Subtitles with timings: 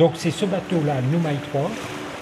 [0.00, 1.70] Donc c'est ce bateau-là, Noumaï 3,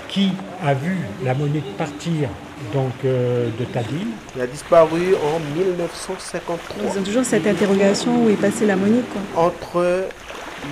[0.08, 0.32] qui
[0.66, 2.28] a vu la monnaie partir
[2.74, 4.10] donc, euh, de Tadine.
[4.34, 6.82] Il a disparu en 1953.
[6.82, 9.04] Ils ont toujours cette interrogation où est passée la monnaie.
[9.12, 9.44] Quoi.
[9.44, 10.08] Entre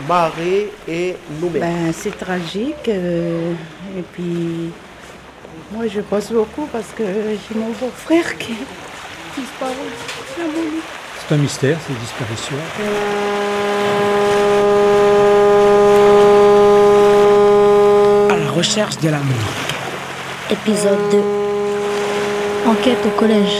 [0.09, 1.61] Marais et Nouméa.
[1.61, 2.89] Ben, c'est tragique.
[2.89, 3.53] euh,
[3.97, 4.73] et puis,
[5.71, 9.75] moi, je pense beaucoup parce que j'ai mon beau-frère qui est disparu.
[10.39, 10.83] La monnaie.
[11.21, 12.57] C'est un mystère, ces disparitions.
[12.81, 14.86] À
[18.57, 19.45] recherche de l'amour.
[20.51, 21.23] Épisode 2.
[22.67, 23.59] Enquête au collège.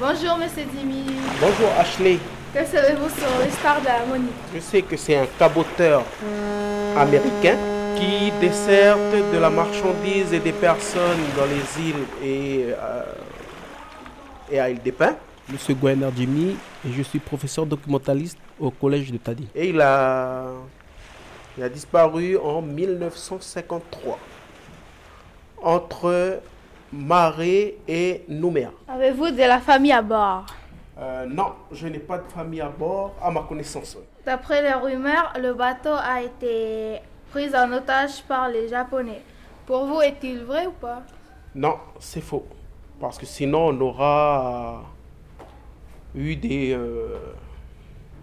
[0.00, 1.04] Bonjour, monsieur Dimi.
[1.38, 2.18] Bonjour Ashley.
[2.54, 6.02] Que savez-vous sur l'histoire de la Monique Je sais que c'est un caboteur
[6.96, 7.56] américain
[7.96, 13.02] qui dessert de la marchandise et des personnes dans les îles et, euh,
[14.50, 15.16] et à l'île des Pins.
[15.48, 16.56] Monsieur Gwener Jimmy
[16.86, 19.48] et je suis professeur documentaliste au collège de Tadi.
[19.54, 20.46] Et il a,
[21.58, 24.18] il a disparu en 1953
[25.62, 26.40] entre
[26.92, 28.70] Marais et Nouméa.
[28.88, 30.46] Avez-vous de la famille à bord?
[30.98, 33.96] Euh, non, je n'ai pas de famille à bord à ma connaissance.
[34.24, 39.22] D'après les rumeurs, le bateau a été pris en otage par les Japonais.
[39.66, 41.02] Pour vous, est-il vrai ou pas?
[41.54, 42.46] Non, c'est faux.
[43.00, 44.82] Parce que sinon, on aura
[46.14, 47.16] eu des, euh,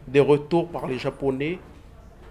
[0.07, 1.59] des retours par les Japonais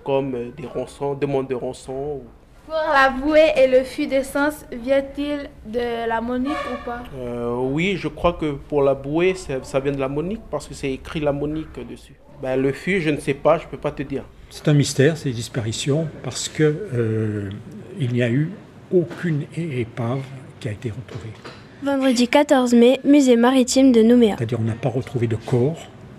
[0.05, 1.93] comme des rançons, demandes de rançon.
[2.23, 2.23] ou-
[2.67, 7.03] Pour la bouée et le fût d'essence, vient-il de la Monique ou pas?
[7.19, 10.67] Euh, oui, je crois que pour la bouée, ça, ça vient de la Monique parce
[10.69, 12.15] que c'est écrit la Monique dessus.
[12.43, 14.25] Ben, le fût, je ne sais pas, je ne peux pas te dire.
[14.51, 16.63] C'est un mystère, ces disparitions, parce que
[16.95, 17.51] euh,
[17.99, 18.51] il n'y a eu
[18.93, 20.23] aucune épave
[20.61, 21.33] qui a été retrouvée.
[21.81, 24.35] Vendredi 14 mai, musée maritime de Nouméa.
[24.37, 25.79] C'est-à-dire on n'a pas retrouvé de corps,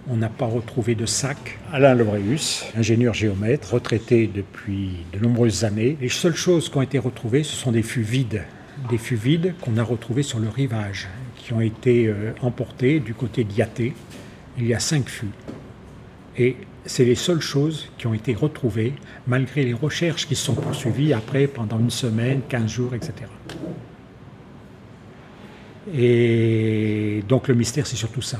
[0.10, 1.60] on n'a pas retrouvé de sac.
[1.74, 6.98] Alain Lebreus, ingénieur géomètre, retraité depuis de nombreuses années, les seules choses qui ont été
[6.98, 8.44] retrouvées, ce sont des fûts vides.
[8.90, 13.14] Des fûts vides qu'on a retrouvés sur le rivage, qui ont été euh, emportés du
[13.14, 13.94] côté d'Yaté.
[14.58, 15.28] Il y a cinq fûts.
[16.38, 18.94] Et c'est les seules choses qui ont été retrouvées,
[19.28, 23.26] malgré les recherches qui sont poursuivies après pendant une semaine, 15 jours, etc.
[25.94, 28.38] Et donc le mystère, c'est surtout ça.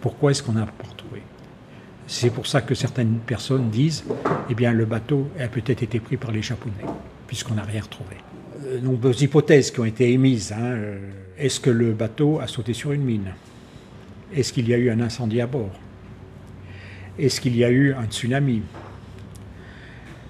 [0.00, 1.22] Pourquoi est-ce qu'on n'a pas retrouvé
[2.06, 4.04] C'est pour ça que certaines personnes disent,
[4.48, 6.74] eh bien, le bateau a peut-être été pris par les Japonais,
[7.26, 8.16] puisqu'on n'a rien retrouvé.
[8.66, 10.52] Euh, nombreuses hypothèses qui ont été émises.
[10.52, 10.98] hein, euh,
[11.38, 13.32] Est-ce que le bateau a sauté sur une mine?
[14.34, 15.72] Est-ce qu'il y a eu un incendie à bord?
[17.18, 18.62] Est-ce qu'il y a eu un tsunami?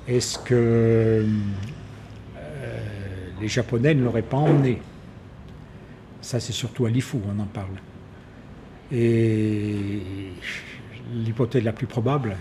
[0.07, 1.27] Est-ce que euh,
[3.41, 4.81] les Japonais ne l'auraient pas emmené?
[6.29, 7.79] Ça, c'est surtout à l'IFU, on en parle.
[8.93, 10.03] Et
[11.15, 12.37] l'hypothèse la plus probable,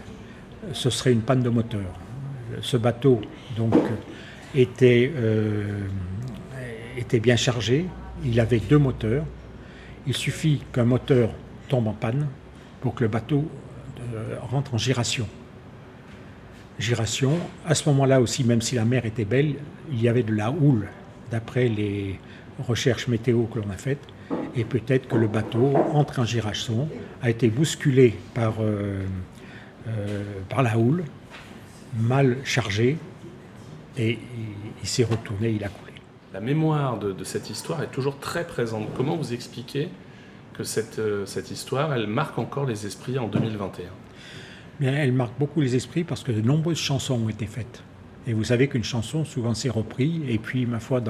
[0.74, 1.86] ce serait une panne de moteur.
[2.60, 3.22] Ce bateau,
[3.56, 3.76] donc,
[4.54, 5.88] était, euh,
[6.98, 7.86] était bien chargé.
[8.26, 9.24] Il avait deux moteurs.
[10.06, 11.30] Il suffit qu'un moteur
[11.70, 12.28] tombe en panne
[12.82, 13.50] pour que le bateau
[14.14, 15.30] euh, rentre en giration.
[16.78, 17.40] Giration.
[17.66, 19.56] À ce moment-là aussi, même si la mer était belle,
[19.90, 20.90] il y avait de la houle,
[21.32, 22.20] d'après les
[22.60, 24.06] recherches météo que l'on a faites,
[24.56, 26.90] et peut-être que le bateau entre en giration,
[27.22, 29.04] a été bousculé par, euh,
[29.88, 31.04] euh, par la houle,
[32.00, 32.98] mal chargé,
[33.98, 34.18] et il,
[34.82, 35.94] il s'est retourné, il a coulé.
[36.34, 38.88] La mémoire de, de cette histoire est toujours très présente.
[38.96, 39.90] Comment vous expliquez
[40.58, 43.86] que cette, euh, cette histoire, elle marque encore les esprits en 2021
[44.80, 47.82] Bien, elle marque beaucoup les esprits parce que de nombreuses chansons ont été faites.
[48.28, 50.22] Et vous savez qu'une chanson, souvent, c'est repris.
[50.28, 51.02] Et puis, ma foi,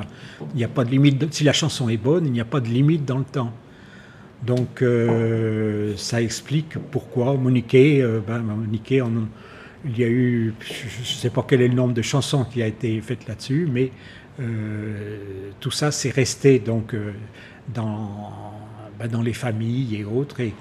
[0.53, 1.33] il n'y a pas de limite.
[1.33, 3.51] si la chanson est bonne, il n'y a pas de limite dans le temps.
[4.45, 8.44] Donc, euh, ça explique pourquoi Monique, euh, ben,
[9.85, 12.61] il y a eu, je ne sais pas quel est le nombre de chansons qui
[12.61, 13.91] a été faites là-dessus, mais
[14.39, 16.95] euh, tout ça, c'est resté donc
[17.73, 18.31] dans,
[18.99, 20.41] ben, dans les familles et autres.
[20.41, 20.53] Et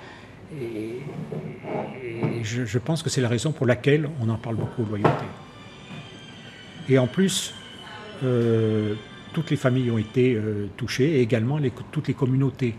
[2.43, 5.27] je, je pense que c'est la raison pour laquelle on en parle beaucoup, loyauté.
[6.89, 7.55] Et en plus,
[8.23, 8.95] euh,
[9.33, 11.59] toutes les familles ont été euh, touchées, et également
[11.91, 12.75] toutes les communautés,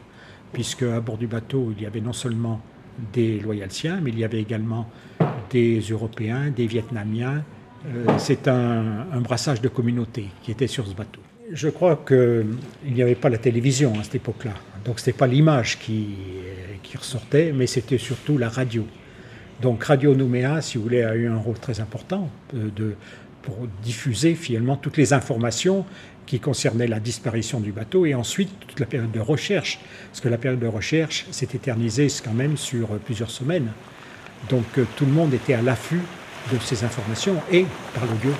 [0.53, 2.61] puisque à bord du bateau, il y avait non seulement
[3.13, 4.89] des loyaltiens, mais il y avait également
[5.51, 7.43] des Européens, des Vietnamiens.
[7.85, 11.21] Euh, C'est un, brassage de communautés qui était sur ce bateau.
[11.53, 12.47] Je crois qu'il
[12.93, 14.53] n'y avait pas la télévision à cette époque-là,
[14.83, 16.07] donc ce n'était pas l'image qui,
[16.83, 18.85] qui ressortait, mais c'était surtout la radio.
[19.61, 22.95] Donc Radio Nouméa, si vous voulez, a eu un rôle très important de,
[23.47, 25.85] pour diffuser finalement toutes les informations
[26.25, 29.79] qui concernaient la disparition du bateau et ensuite toute la période de recherche.
[30.11, 33.71] Parce que la période de recherche s'est éternisée quand même sur euh, plusieurs semaines.
[34.49, 34.65] Donc
[34.97, 36.01] tout le monde était à l'affût
[36.51, 37.65] de ces informations et
[37.95, 38.33] par l'audio.